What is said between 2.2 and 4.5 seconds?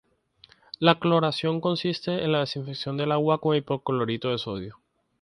en la desinfección del agua con hipoclorito de